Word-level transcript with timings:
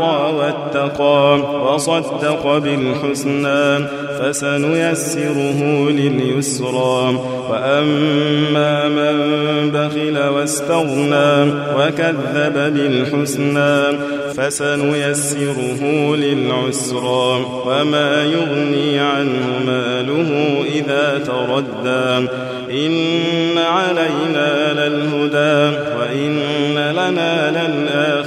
أعطى 0.00 0.34
واتقى 0.36 1.38
وصدق 1.64 2.58
بالحسنى 2.58 3.86
فسنيسره 4.18 5.90
لليسرى 5.90 7.20
وأما 7.50 8.88
من 8.88 9.16
بخل 9.70 10.18
واستغنى 10.28 11.52
وكذب 11.78 12.74
بالحسنى 12.74 13.98
فسنيسره 14.36 15.82
للعسرى 16.16 17.46
وما 17.66 18.24
يغني 18.24 18.98
عنه 18.98 19.60
ماله 19.66 20.62
إذا 20.74 21.18
تردى 21.18 22.28
إن 22.70 23.58
علينا 23.58 24.55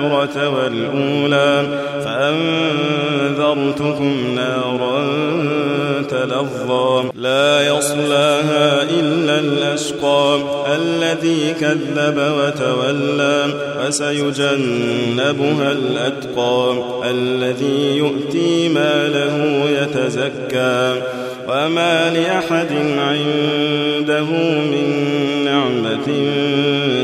للآخرة 0.00 0.48
والأولى 0.48 1.68
فأنذرتكم 2.04 4.14
نارا 4.34 5.06
تلظى. 6.10 7.10
لا 7.14 7.66
يصلاها 7.66 8.82
إلا 8.82 9.38
الأشقى 9.38 10.38
الذي 10.76 11.54
كذب 11.60 12.18
وتولى 12.18 13.46
وسيجنبها 13.86 15.72
الأتقى 15.72 16.74
الذي 17.10 17.96
يؤتي 17.96 18.68
ماله 18.68 19.64
يتزكى. 19.70 21.02
وما 21.48 22.10
لأحد 22.10 22.72
عنده 22.98 24.30
من 24.72 24.86
نعمة 25.44 26.08